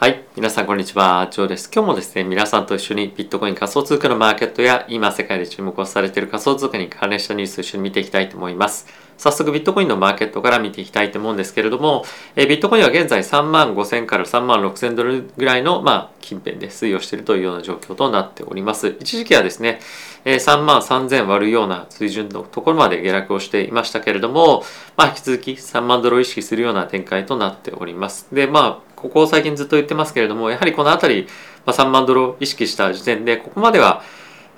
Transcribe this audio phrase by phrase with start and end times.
[0.00, 0.24] はい。
[0.34, 1.28] 皆さん、こんにちは。
[1.30, 1.70] ジョーです。
[1.70, 8.86] 今日もですね、皆さんと一緒にビットコイン仮想通貨のマーケットや、今世界で注目をされている仮想通貨に関連したニュースを一緒に見ていきたいと思います。
[9.20, 18.96] 早速、ビットコインのマーケットから見ていきたいと思うんですけれども、えビットコインは現在3万5000から3万6000ドルぐらいの、まあ、近辺で推移をしているというような状況となっております。
[18.98, 19.80] 一時期はですね、
[20.24, 24.64] えー3万3000割るような水準のところまで下落をしていましたけれども、
[24.96, 28.26] まあ、引き続き3万ドルを意識するような展開となっております。
[28.32, 31.28] で、まあ、ここ最近ずっと言ってますけれども、やはりこの辺り、
[31.66, 34.02] まあ、3万ドルを意識した時点で、ここまでは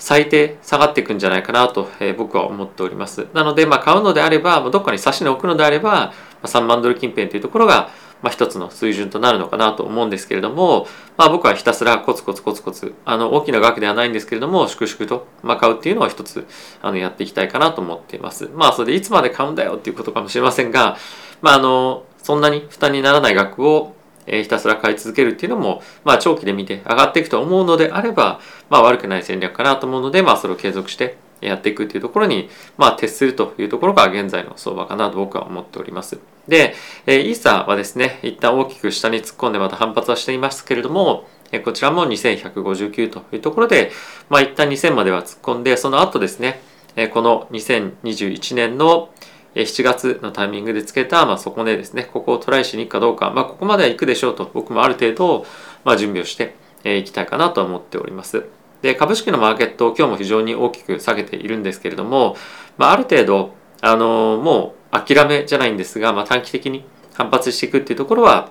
[0.03, 3.29] 最低下がっていくんじゃないかなと、えー僕は思っております。
[3.35, 6.13] なので、まあ、買うのであれば、まあどっかに差しに置くのであれば、ま
[6.43, 7.89] あ、3万ドル近辺というところが、
[8.21, 16.49] まあ、一つの水準となるのかなと思うんですけれども、まあ、僕はひたすらコツコツコツコツ、あの、大きな額ではないんですけれども、粛々と、まあ、買うっていうのを一つ、
[16.81, 18.51] あの、やっていきたいかなと思っています。
[18.53, 20.97] まあ、それでいつまで買うんだよっていうことかもしれませんが、
[21.43, 23.95] まあ、あの、そんなに負担にならない額を、
[24.27, 36.19] えーひたすら買い続けるっていうのも、まあ、長期で見て上がっていくと思うのであれば、まあ、悪くない戦略かなと思うので、まあ、それを継続してやっていくっていうところに、まあ、徹するというところが現在の相場かなと僕は思っております。
[36.49, 36.75] で、
[37.07, 43.91] えーイーサはですね、一旦大きく下に突っ込んでまた反発はしていますけれども、えーこちらも2159というところで、
[44.29, 46.61] まあ、一旦2000までは突っ込んで、その後ですね、
[46.97, 49.11] えーこの2021年の
[49.55, 55.47] 7月のタイミングでつけた、まあ、底値ですね、ここをトライしに行くかどうか、まあ、ここまでは行くでしょうと、僕もある程度、
[55.85, 58.45] まあ、準備をしていきたいかなと思っております。
[58.81, 62.37] で、株式のマーケットを今日も非常に大きく下げているんですけれども、
[62.79, 68.51] まあ、ある程度、あのもう諦めじゃないんですが、まあ、短期的に反発していくっていうところは、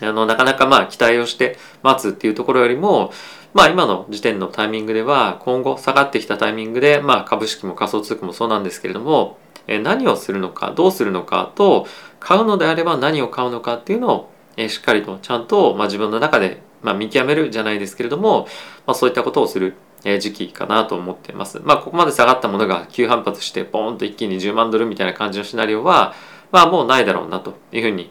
[0.00, 3.12] あの、なかなかまあ期待をして待つっていうところよりも、
[3.54, 11.86] まあ今の時点のタイミングでは今後下がってきたタイミングで、まあ株式も仮想通貨もそうなんですけれども、何をするのか、どうするのかと、
[12.20, 14.32] 買うのであれば何を買うのかっていうのを、
[14.68, 18.46] しっかりとちゃんと、まあ、自分の中で、まあ、見極めるじゃないですけれども、
[18.86, 21.60] まあ、そういったことをする時期かなと思っています。
[21.62, 26.14] まあここまで下がったものが急反発してボーンと一気に10万ドルみたいな感じのシナリオは、
[26.50, 28.10] まあもうないだろうなというふうに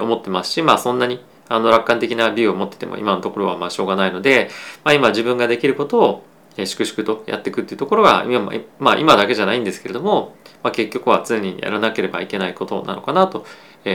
[0.00, 4.50] 思ってますし、まあそんなにあの楽観的なビューを持ってても今のところはまあしょうがないので、
[4.82, 6.24] まあ今自分ができることを
[6.64, 13.44] 粛々とやっていくっていうところが今、まあ今だけじゃないんですけれども、まあ結局は常にやらなければいけないことなのかなと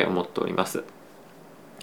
[0.08, 0.84] 思っております。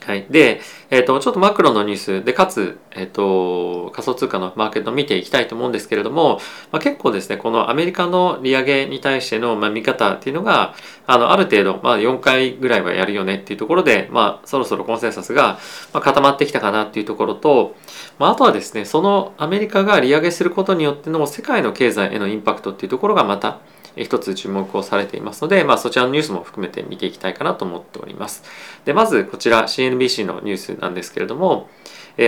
[0.05, 0.27] はい。
[0.31, 0.61] で、
[0.91, 6.41] えっ、と、ちょっとマクロのニュースで、かつ、えっ、と、仮想通貨のマーケットを見ていきたいと思うんですけれども、
[6.73, 10.75] まあ、結構ですね、このアメリカの利上げに対しての、まあ、見方っていうのが、
[11.07, 15.61] あの、ある程度、まあ、4回ぐらいはやるよねっていうところで、まあ、そろそろコンセンサスが、
[15.93, 17.77] まあ、固まってきたかなっていうところと、
[18.19, 23.61] まあ、あとはですね、そのアメリカが利上げすることによっての世界の経済へのインパクトっていうところがまた、
[23.97, 28.43] 一つ注目をされていますので、まあ、そちらのニュースも含めて見ていきたいかなと思っております。
[28.85, 31.69] で、まずこちら CNBC のニュースなんですけれども、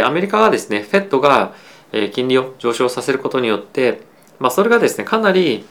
[0.05, 1.55] アメリカがですね、FED が、
[2.13, 4.01] 金利を上昇させることによって、
[4.39, 5.65] まあ、それがですね、かなり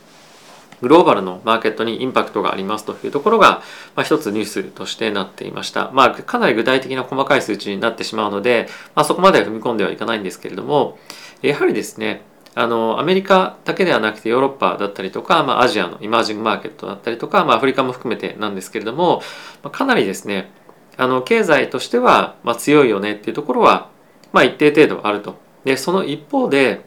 [0.82, 3.62] グローバルのマーケットにインパクトがありますというところが、
[3.96, 5.92] まあ、一つニュースとしてなっていました。
[5.94, 10.98] まあ、かなり具体的な細かい数値になってしまうので、まあ、そこまでは踏み込んではいかないんですけれども、
[11.42, 12.22] やはりですね、
[12.56, 19.22] あのアメリカだけではなくてヨーロッパだったりとか、まあ、アジアのイマージングマーケットだったりとか、まあ、アフリカも含めてなんですけれども、
[19.64, 20.52] まあ、かなりですね
[20.98, 23.90] あの経済としては、まあ、強いよねっていうところは、
[24.32, 25.42] まあ、一定程度あると。
[25.64, 26.82] でその一方で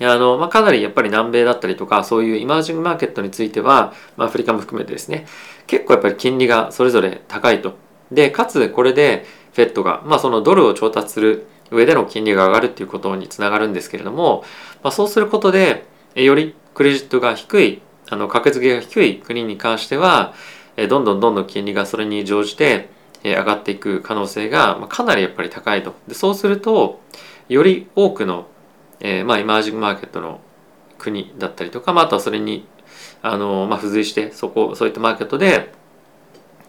[0.00, 5.26] あの、まあ、かなりやっぱり南米だったりとかそういうイマージングマーケットについては、まあ、アフリカも含めてですね
[5.66, 7.74] 結構やっぱり金利がそれぞれ高いと。
[8.10, 9.24] でかつこれで
[9.54, 14.44] FED が、まあ、そのドルを調達する上での金利が上がるっていうことにつながるんですけれども、
[14.82, 15.84] まあ、そうすることで
[16.14, 20.34] よりクレジットが低いあの格付けが低い国に関しては
[20.76, 22.88] どんどんどんどん金利がそれに乗じて
[23.24, 25.94] 上がっていく可能性がかなりやっぱり高いと。
[26.08, 27.00] でそうすると
[27.48, 28.46] より多くの、
[29.00, 30.40] えーまあ、イマージングマーケットの
[30.98, 32.66] 国だったりとか、まあ、あとはそれに
[33.22, 35.72] あの、まあ、付随してそこそういったマーケットで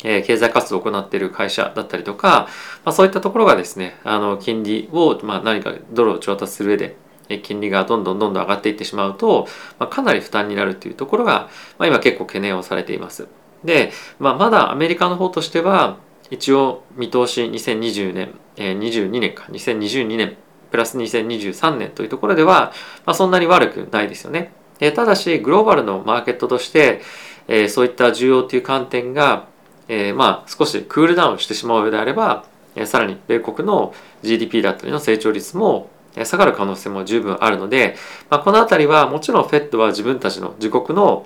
[0.03, 2.47] え経済活動を行っている会社だったりとか、
[2.84, 6.96] まあ、そういったところがですねあの金利を、まあ、何かドルを調達する上で
[7.41, 9.47] 金利がどんどんどんどん上がっていってしまうと、
[9.79, 13.28] まあ、かなり負担になるというところが、まあ、今結構懸念をされています。
[13.64, 15.97] で、まあ、まだアメリカの方としては
[16.29, 20.35] 一応見通し2020年、えー、22年か2022年
[20.70, 22.73] プラス2023年というところでは、
[23.05, 24.52] まあ、そんなに悪くないですよね。
[24.79, 27.02] えただしグローバルのマーケットとして、
[27.47, 29.47] えーそういった需要という観点が、
[29.88, 32.46] えーまあ少しクールダウンしてしまうようであれば、
[32.76, 35.90] えーさらに米国の GDP だったりの成長率も
[36.24, 37.96] 下がる可能性も十分あるので、
[38.30, 41.26] まあ、この辺りはもちろん FED は自分たちの自国の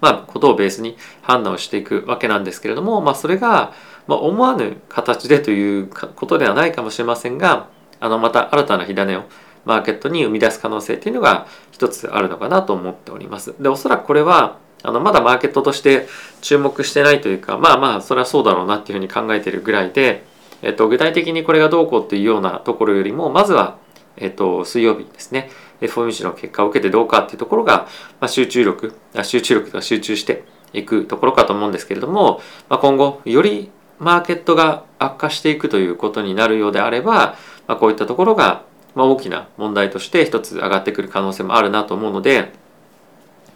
[0.00, 3.74] まあ、ことをベースに判断をしていくわけなんですけれども、まあ、それが、
[4.06, 7.68] まあ、思わぬ形でということではないかもしれませんが
[8.00, 9.24] あのまた新たな火種を
[9.64, 13.54] マーケットに生み出す可能性っていうのが一つあるのかなと思っております。
[13.60, 16.06] でおそらくこれはあのまだマーケットとして
[16.40, 20.24] 注目してないというかまあまあそれはそうだろうなっていうふうに考えてるぐらいで、
[20.62, 23.78] えっと、具体的にこれがどうこうっていうようなところよりもまずは、
[24.16, 25.50] えっと、水曜日ですね。
[25.80, 27.88] FOMC の結果を受けてどうかっていうところが、
[28.20, 30.44] まあ、集中力あ集中力が集中して
[30.74, 37.36] いくところかと思うんですけれども、まあ、今後よりマーケットが悪化していくということになるようであれば、
[37.66, 38.62] まあ、こういったところが
[38.94, 42.52] まあ、大きな問題として一つ上がってくる可能性もあるなと思うので、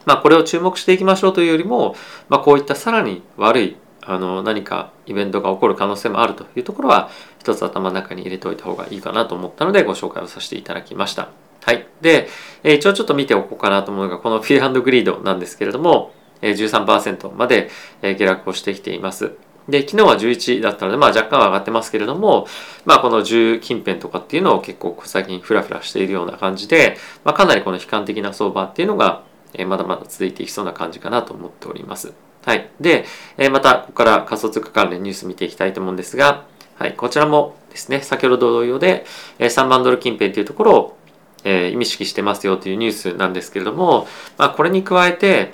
[0.07, 1.95] まあ、これを注目していきましょうというよりも、
[2.29, 11.31] まあ、こういったさらに悪いあの何かイベントが起こる可能性もあるというところは一つ頭の中に入れておいた方がいいかなと思ったのでご紹介をさせていただきました。
[11.63, 11.87] はい。
[12.03, 12.29] で、
[12.63, 16.13] え一応ちょっと見ておこうかなと思うのがこのフィーハンドグリードなんですけれども
[16.43, 17.71] 13%まで
[18.03, 19.33] 下落をしてきています。
[19.69, 22.47] で、昨日は11だったので、まあ若干は上がってますけれども、
[22.85, 29.23] まあこの10近辺とかっていうのを結構最近フラフラしているような感じで、まあかなりこの悲観的な相場っていうのが、
[29.55, 32.13] えまだまだ続いていきそうな感じかなと思っております。
[32.45, 32.71] はい。
[32.81, 33.05] で、
[33.39, 36.45] えまたここから仮想通貨関連ニュース見ていきたいと思うんですが、
[36.77, 39.05] はい、こちらもですね、先ほど同様で、
[39.39, 40.99] え3万ドル近辺というところを、
[41.45, 44.09] え意識してますよというニュースなんですけれども、
[44.39, 45.53] まあこれに加えて、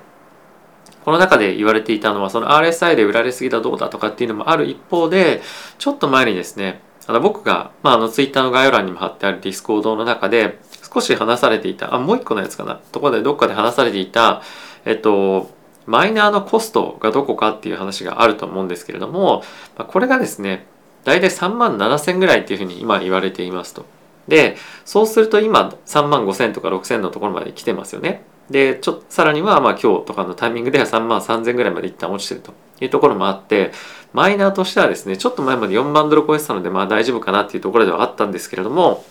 [1.05, 5.41] この中で言われていたのはその RSI で売られすぎだどうだとかっていうのもある一方で
[5.79, 10.59] ちょっと前にですねあの僕が、まあ、あの Twitter の概要欄にも貼ってある Discord の中で
[10.93, 14.43] 少し話されていたあもう一個のやつかなところでどっかで話されていた
[14.85, 15.51] えっと
[15.87, 19.43] マイナーのコストがどこかっていう話があると思うんですけれども
[19.77, 20.67] これがですね
[21.05, 23.85] 大体3万7千ぐらいっていうふうに今言われていますと。
[24.29, 28.23] でそうすると今3万5千とか6千のところまで来てますよね。
[28.51, 33.73] でちょさらにはまあ今日とかのタイミングでは3万3000ぐらいまで一旦落ちてるというところもあって
[34.13, 39.05] マイナーとしてはですねちょっと前まで4万ドル超えてたのでまあ大丈夫かなっていうところではあったんですけれども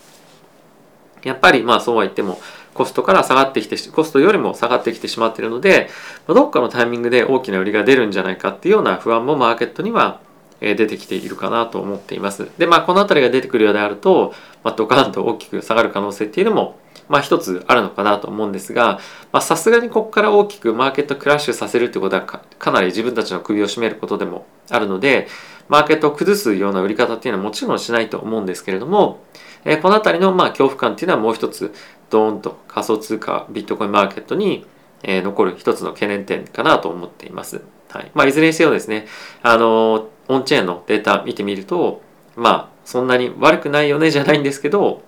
[1.24, 2.40] やっぱりまあそうは言っても
[2.74, 5.90] コストから下がってきてコストよりも下がってきてしまっているので
[6.28, 10.22] どっかのタイミングで大きな売りが出るんじゃないかっていうような不安もマーケットには
[10.62, 12.50] 出てきているかなと思っています。
[12.58, 14.34] でまあこの辺りが出てくるようであると、
[14.64, 16.78] まあ、ドカンと大きく下がる可能性っていうのも
[17.08, 19.00] まあ一つあるのかなと思うんですが
[19.42, 25.28] さすがにここから大きくマーケットクラッシュさせるってことはかなり自分たちの首を絞めることでもあるので
[25.70, 29.24] マーケットを崩すような売り方っていうのはもちろんしないと思うんですけれども、
[29.64, 31.74] え、この辺りのま恐怖感っていうのはもう一つ
[32.10, 34.66] ドーンと仮想通貨ビットコインマーケットに、
[35.04, 37.62] え、残る一つの懸念点かなと思っています。
[37.90, 39.08] はいまあ、いずれにせよですね
[39.42, 42.04] あのオンチェーンのデータ見てみると
[42.36, 45.02] まあそんなに悪くないよねじゃないんですけど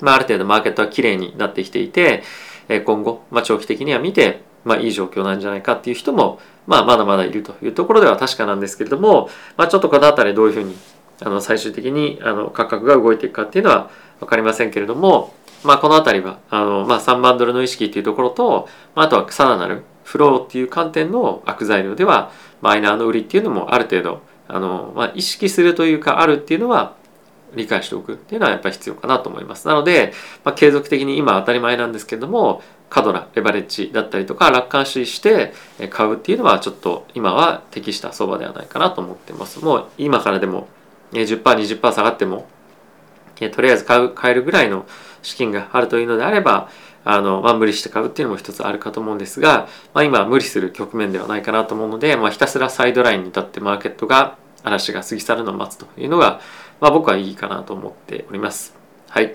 [0.00, 2.22] まあ、ある程度マーケットは綺麗になってきていて、
[2.84, 10.76] 今後、まあ、長期的には見て、まあ、いい状況なんじゃないかっていう人も、まあ、まだまだいるというところでは確かなんですけれども、まあ、ちょっとこの辺りどういうふうに
[11.20, 13.90] あの最終的にあの価格が動いていくかっていうのは
[14.20, 15.34] 分かりませんけれども、
[15.64, 26.96] まあ、この辺りはあの、まあ、3万ドルの意識っていうところと、まあ、あとはさらなるフローっていう観点の悪材料ではマイナーの売りっていうのもある程度あの、まあ、意識するというかあるっていうのは
[27.54, 29.66] 理解しておくっていうのはやっぱり必要かなと思います。
[29.66, 30.12] なので、
[30.44, 35.52] まあ、継続的に今当たり前なんですけれども過度なレバレッジだったりとか楽観視して
[35.90, 39.64] 買うっていうのはちょっと今は適した相場ではないかなと思ってます。
[39.64, 40.68] もう今からでも
[41.12, 42.46] 10%20% 下がっても
[43.52, 44.84] とりあえず買う買えるぐらいの
[45.22, 46.68] 資金があるというのであれば
[47.04, 56.40] あの、まあ、無理して買うっていうのも一つあるかと思うんですが、まあ、今は無理する局面ではないかなと思うので、まあ、ひたすらサイドラインに立ってマーケットが嵐が過ぎ去るのを待つというのが
[56.80, 58.74] まあ、僕はいいかなと思っております。
[59.08, 59.34] はい。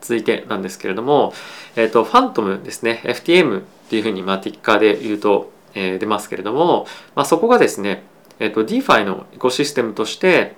[0.00, 1.32] 続いてなんですけれども、
[1.76, 8.02] えっ、ー、と、ファントムですね、FTM っていうふうに、まあ、ティッカーで言うと、えー、出ますけれども、まあ、そこがですね、
[8.38, 10.56] えっ、ー、と、DeFi のエコシステムとして、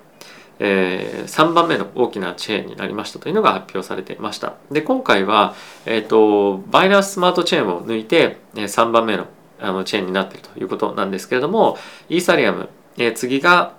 [0.63, 4.55] えー、3番目の大きなチェーンになりましたというのが発表されていました。
[4.71, 5.55] で、今回は、
[5.87, 9.27] えっ、ー、と、バイナススマートチェーンを抜いて、えー、3番目の
[9.63, 11.77] あのチェーンになっているということなんですけれども、
[12.09, 13.75] イーサリアム、えー、次が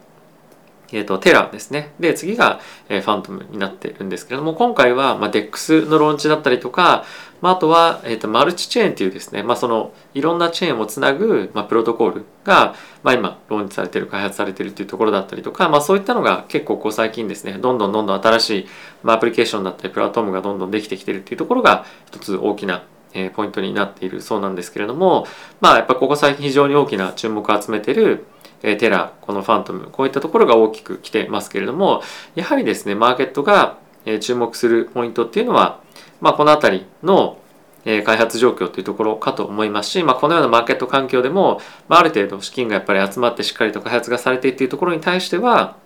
[0.93, 1.91] えーと、テラですね。
[1.99, 7.05] で、次が、えー、ファントムになってるんですけれども、今回は、まあ、DEX のローンチだったりとか、
[7.41, 18.67] まあ、あとは、えーと、マルチチェーンっていうですね、まあ、そのいろんなチェーンをつなぐ、まあ、プロトコールが、まあ、今ローンチされてる開発されてるっていうところだったりとか、まあ、そういったのが結構こう最近ですねどんどんどんどん新しい、
[19.03, 22.83] まあ、アプリケーションだったりプラットフォームがどんどんできてきてるっていうところが一つ大きな
[23.13, 25.27] えポイントになっているそうなんですけれども
[25.59, 28.25] まあやっぱここ最近非常に大きな注目を集めている
[28.63, 32.01] えテラこのファントムこういったところが大きく来てますけれども
[32.35, 33.77] やはりですねマーケットが、
[34.19, 35.79] 注目するポイントっていうのは、
[36.21, 37.37] まあ、この辺りの、
[37.83, 45.77] 開発状況というところかと思いますし、まあ、このようなマーケット環境でも、まあ、ある程度資金がやっぱり集まってしっかりと開発がされていっていうところに対しては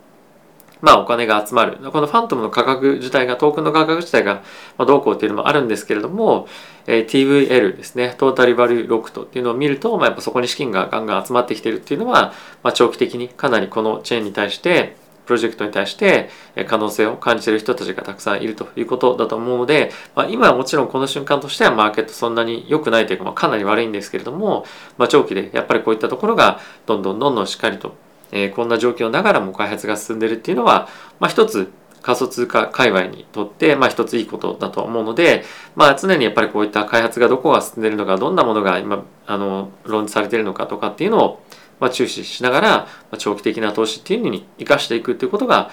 [0.81, 1.77] まあお金が集まる。
[1.91, 4.43] このファントムの価格自体がトークンの価格自体が
[4.79, 6.47] どうこうっていうのもあるんですけれども、
[6.87, 8.15] え、TVL ですね。
[8.17, 16.29] トータルバリューロクトっていうのを見ると、まあ、やっぱそこに資金がガンガン集まってきてるっていうのは、まあ、長期的にかなりこのチェーンに対してプロジェクトに対して
[16.67, 24.65] 可能性を感じている人たちがたくさんいるということだと思うので、まあ、今はもちろんこの瞬間としてはマーケットそんなに良くないというか、まあ、かなり悪いんですけれども、
[24.97, 27.95] まあ、長期でやっぱりこういったところがどんどんどんどんしっかりと
[28.31, 30.87] えー、こんな状況ながらも開発が進んでるっていうのは、
[31.19, 31.71] まあ、一つ
[32.05, 35.43] 仮想通貨界隈にとって、まあ、一ついいことだと思うので、
[35.75, 41.43] まあ、常にやっぱりこういった開発がどこが進んでるのかどんなものが今あのローンチされているのかとかっていうのを、
[41.79, 45.71] まあ、注視しながら、まあ、長期的な投資っていうのに生かしていくっていうことが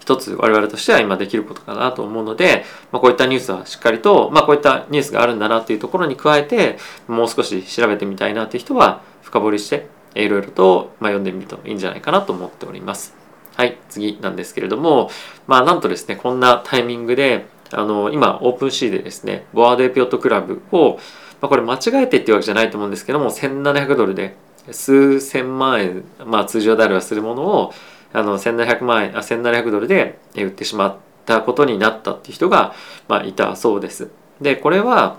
[0.00, 9.88] 一つ我々としては今できることかなと思うので、まあ、こういったニュースはしっかりと、まあ、こういったニュースがあるんだなっていうところに加えてもう少し調べてみたいなっていう人は深掘りして
[10.22, 13.14] いろいろと、ま読んでみるといいんじゃないかなと思っております。
[13.56, 15.10] はい、次なんですけれども、
[15.46, 20.98] まあなんとですね、こんなタイミングで、あの、今、オープンシーでですね、ボアードエピオットクラブを、
[21.40, 24.36] まあ、これ間違えてっていうわけじゃないと思うんですけども、1700ドルで
[24.70, 27.72] 数千万円、まあ通常であればするものを、
[28.12, 32.74] あの、1700万円、あ、1700ドルで売ってしまったことになったっていう人が、
[33.08, 34.10] まあいたそうです。
[34.40, 35.18] で、これは、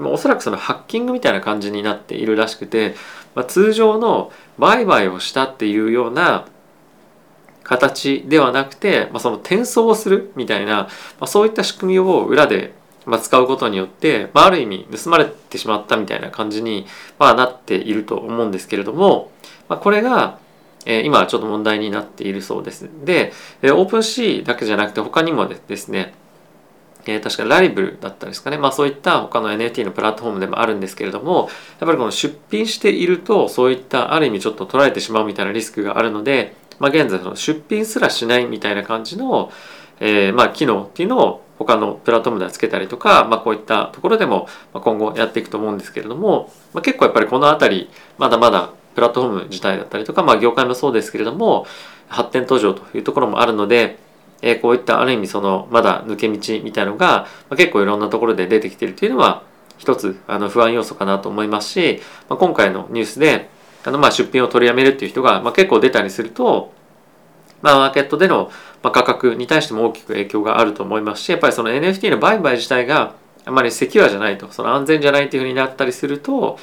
[0.00, 2.94] おそらくそのハッキングみたいな感じになっているらしくて、
[3.34, 6.46] まあ、通常の売買をしたっていうような
[7.62, 10.88] 形ではなくて、まあ、その転送をするみたいな、ま
[11.20, 12.74] あ、そういった仕組みを裏で
[13.22, 16.86] 使うことによって、まあ、ある意味盗まれてしまったみたいな感じに、
[17.18, 19.30] まあ、なっていると思うんですけれども、
[19.68, 20.38] まあ、これが、
[20.86, 22.90] えー、今ちょっと問題になっているそうです。
[23.04, 23.32] で、
[23.62, 26.14] オープンシーだけじゃなくて他にもですね
[27.06, 31.48] えー、確かライブルだったですかね、まあ、そういった他の NFT のプラットフォームでもあるんですけれども
[31.80, 39.52] やっぱりこの出品しているとそういったある意味ちょっと取られてしまうみたいなリスクがあるので、まあ、現在その出品すらしないみたいな感じの、
[40.00, 51.66] えー、まあ機能っていうのを他のプラットフォームではつけたりとか、まあ、こういったところでも今後やっていくと思うんですけれども、まあ、結構やっぱりこの辺りまだまだプラットフォーム自体だったりとか、まあ、業界もそうですけれども
[52.08, 53.98] 発展途上というところもあるので
[54.44, 59.42] えこういったある意味そのまだ抜け道みたいのが、ま結構いろんなところで出てきてるっていうのは
[59.78, 63.48] 一つあの不安要素かなと思いますし、まあ今回のニュースで
[63.84, 66.72] あのまあ出品を取りやめるっていう人が、ま結構出たりすると、
[67.62, 68.50] まあ、マーケットでの
[68.82, 73.14] 価格に対しても大きく影響があると思いますしやっぱりその NFT の売買自体が
[73.46, 76.58] あまりセキュアじゃないとその安全じゃないっていうふうになったりすると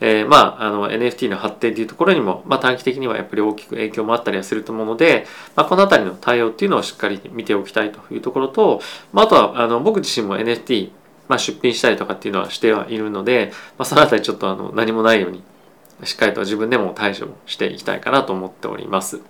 [0.00, 5.26] えー、まああの NFT の発展というところにも、まあ、短期的にはやっぱり大きく影響もあったりはすると思うので、
[5.56, 8.80] まあ、この辺りの対応っていうのをしっかり見ておきたいというところと、
[9.12, 10.90] まあ、あとはあの僕自身も NFT、
[11.28, 15.42] まあ、出品したりとかっていうのはしてはいるので、まあ、その辺りちょっとあの何もないように
[16.04, 19.20] しっかりと自分でも対処していきたいかなと思っております。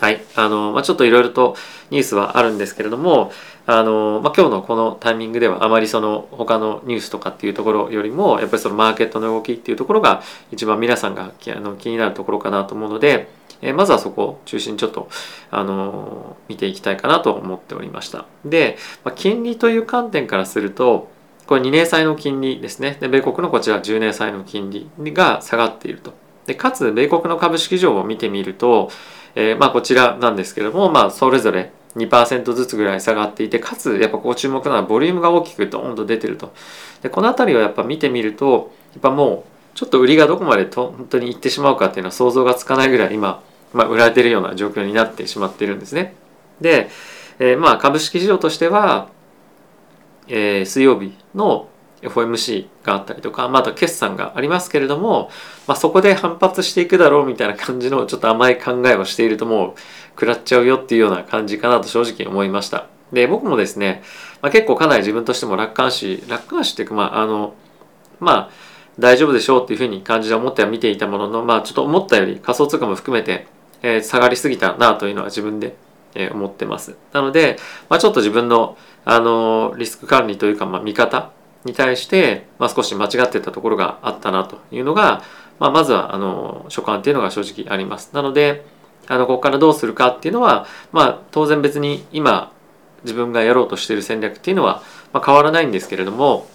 [0.00, 0.22] はい。
[0.36, 1.56] あの、まあ、ちょっといろいろと
[1.90, 3.32] ニュースはあるんですけれども、
[3.66, 13.28] あの、まあ、今日のこのタイミングではあまりその他のニュースとかっていうところよりも、やっぱりそのマーケットの動きっていうところが一番皆さんがあの気になるところかなと思うので、
[13.60, 15.08] えまずはそこを中心にちょっと、
[15.50, 18.26] あの見ていきたいかなと思っておりました。
[18.44, 21.10] で、まあ、金利という観点からすると、
[21.48, 22.98] これ2年債の金利ですね。
[23.00, 26.12] で、米国のこちら10年債の金利が下がっていると。
[26.48, 28.90] で、かつ、米国の株式市場を見てみると、
[29.34, 36.54] えー、まあこちらなんですけども、まあそれぞれ2%ずつぐらい下がっていて、かつやっぱこう注目なのはボリュームが大きくドーンと出てると。
[37.02, 43.42] で、この辺りをやっぱ見てみると、やっぱもうちょっと売りがどこまでと本当にいってしまうかっていうのは想像がつかないぐらい今、
[43.74, 46.14] まあ、売られてるような状況になってしまってるんですね。
[46.62, 46.88] で、
[47.38, 49.08] えー、まあ株式市場としては、
[50.28, 51.68] えー、水曜日の
[52.02, 55.30] FOMC があったりとか、まあ、と決算がありますけれども、
[55.66, 59.74] まあ、そこで反発していくだろうみたいな感じのちょっと甘い考えをしているともう
[60.10, 62.86] 食らっちゃうよっていうような感じかなと正直思いました。
[63.12, 64.02] で僕もですね、
[64.42, 67.54] まあ、結構かなり自分としても楽観視楽観視っていうかまああの
[68.20, 68.50] まあ
[68.98, 73.46] 大丈夫でしょうっていうふうに感じで思っては見ていたもののまあちょっと思ったより仮想通貨も含めて、
[73.82, 75.76] えー、下がりすぎたなというのは自分で、
[76.14, 76.96] えー、思ってます。
[77.12, 77.56] なので、
[77.88, 81.30] まあ、ちょっと自分のあのリスク管理というか、まあ、見方
[81.68, 85.22] に対して、まあ、少し間違ってたところがあったなというのが、
[85.58, 88.10] まあ、まずはあの所感っていうのが正直あります。
[88.12, 88.64] なので
[89.06, 92.52] あのここからどうするかっていうのは、まあ、当然別に今
[93.04, 94.82] 自分がやろうとしている戦略っていうのは、
[95.12, 96.46] まあ、変わらないんですけれども、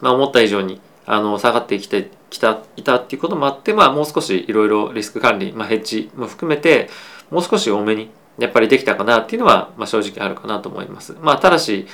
[0.00, 6.88] まあ、思った以上にあの下がってきてきたいたっていうこともあって、まあ、もう少しいろいろリスク管理、まあ、ヘッジも含めて
[7.30, 11.14] もう少し多めにやっぱりできたかなっていうのは、まあ、正直あるかなと思います。
[11.20, 11.86] まあ、ただし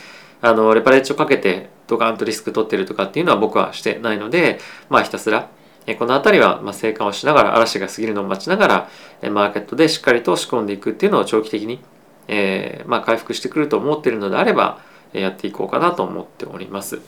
[0.42, 5.48] あのレパレッジをかけてドカンとリスク取ってるとかっていうのは僕はしてないのでまあひたすら
[5.98, 8.88] この辺りはま静観をしながら嵐が過ぎるのを待ちなが
[9.22, 11.80] らマーケットでしっかりと仕込んでいくっていうのを長期的に、
[12.26, 14.80] えー、まあ回復してくると思ってるのであれば
[15.12, 17.00] やっていこうかなと思っております。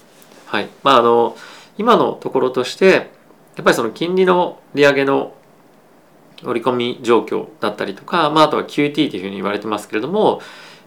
[0.46, 1.36] はいまあ、あの
[1.76, 3.10] 今のところとして
[3.56, 5.34] やっぱりその金利の利上げの
[6.44, 10.40] 織り込み状況だったりとか、まあ、あとは QT というふうに言われてますけれども、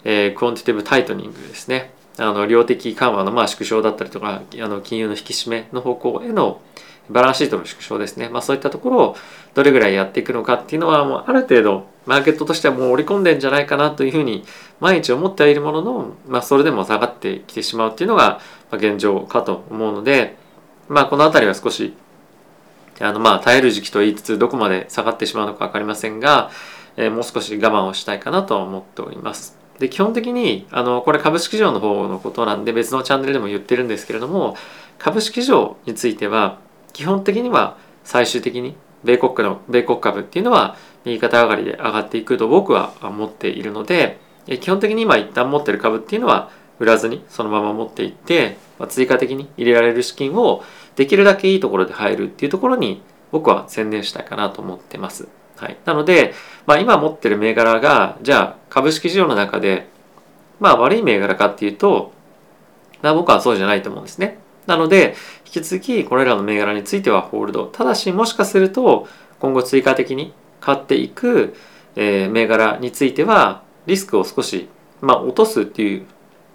[0.04, 6.62] えー、 Quantitative Tightening ですねあの量的緩和のまあ縮小だったりとかあの金融の引き締めの方向への
[7.10, 9.16] バランスシートの縮小ですね、まあ、そういったところを
[9.54, 14.44] どれぐらいやっていくのかっていうのはもうある程度マーケットとしてはもう織り込んでんじゃないかなというふうに
[14.80, 18.40] 毎日思ってはいるものの、まあ、それでも下がってきてしまうっていうのが
[18.72, 20.38] 現状かと思うので、
[20.88, 21.94] まあ、この辺りは少し
[23.00, 26.52] あのまあ耐える時期と言いつつどこまで下がってしまうのか分かりませんが、
[26.98, 29.61] えー、もう少し我慢をしたいかなと思っております。
[29.82, 34.56] で基本的にあのこれ株式市場の方のことなんで別のチャンネルでも言ってるんですけれども
[35.00, 36.60] 株式市場については
[36.94, 50.64] 基本的には最終的に米国の米国株っていうのは右肩上がりで上がっていくと僕は思っているので基本的に今一旦持ってる株っていうのは売らずにそのまま持っていってま追加的に入れられる資金を
[50.96, 55.41] できるだけいいところで入るっていうところに僕は専念したいかなと思ってます。
[55.62, 56.34] はい、なので、
[56.66, 59.88] まあ、今持ってる銘柄がじゃあ株式市場の中で
[60.60, 62.14] まあ悪い銘柄かっていうと、
[63.04, 64.40] まあ、僕はそうじゃないと思うんですね。
[64.66, 65.16] なので
[65.46, 69.08] 引き続きこれらの銘柄についてはホールドただしもしかすると
[69.40, 71.56] 今後追加的に買っていく、
[71.96, 74.68] え、銘柄についてはリスクを少し、
[75.00, 76.06] まあ、落とすっていう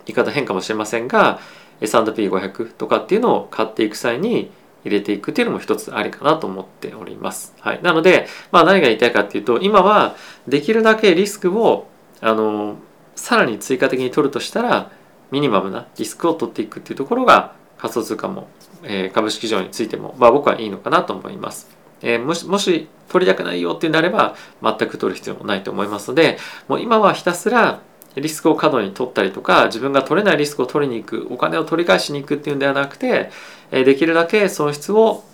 [0.06, 1.38] 言い方変かもしれませんが
[1.80, 4.50] S&P500 とかっていうのを買っていく際に
[4.86, 7.54] 入れていくっていうのも一つありかなと思っております。
[7.60, 10.16] はい、なので、まあ、何が言いたいかっていうと今は
[10.46, 11.88] できるだけリスクを
[12.20, 12.76] あの
[13.14, 14.90] さらに追加的に取るとしたら
[15.30, 18.48] ミニマムなリスクを取っていくっていうところが仮想通貨も、
[18.82, 21.68] えー、株式市場についても、まあ、僕はいいのかなと思います。
[22.02, 26.38] えー、もしもし取りたくないよっていうんであれば全く取る必要もないと思いますので
[26.68, 27.80] もう今はひたすら
[28.16, 33.30] リスクを過度に取ったりとか自分が取れないリスクを取りに行くお金を取り返しに行くっていうんではなくて
[33.70, 35.24] できるだけ損失を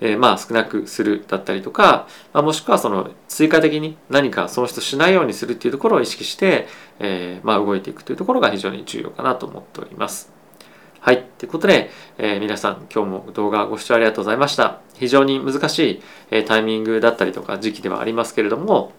[0.00, 6.68] えまあ少なくするだったりとか、まあ、もしくはその追加的に何か損失しないようにするっていうところを意識して、
[7.00, 10.32] えー、まあ動いていくというところが非常に重要かなと思っております。
[11.00, 11.24] はい。
[11.38, 14.80] ということで、えー、皆さん今日も動画ご視聴ありがとうございました。
[14.94, 18.92] 非常に難しい、え、タイミングだったりとか時期ではありますけれども、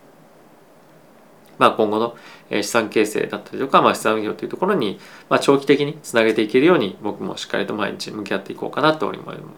[1.60, 2.18] まあ、今後の
[2.50, 9.12] 資産形成だったりとか、まあ、資産運用というところに、まあ、長期的につなげていけるように僕もしっかりと毎日向き合っていこうかなと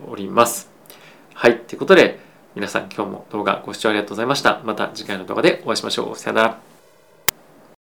[0.07, 0.69] おります。
[1.33, 1.59] はい。
[1.59, 2.19] ということで
[2.55, 4.61] 皆さん今日も動画ご視聴ありがとうございました。
[4.65, 6.17] また次回の動画でお会いしましょう。
[6.17, 6.70] さよなら。